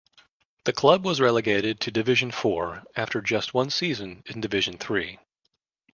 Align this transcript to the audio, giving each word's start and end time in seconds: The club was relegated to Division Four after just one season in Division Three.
The 0.63 0.73
club 0.73 1.05
was 1.05 1.21
relegated 1.21 1.79
to 1.81 1.91
Division 1.91 2.31
Four 2.31 2.81
after 2.95 3.21
just 3.21 3.53
one 3.53 3.69
season 3.69 4.23
in 4.25 4.41
Division 4.41 4.79
Three. 4.79 5.19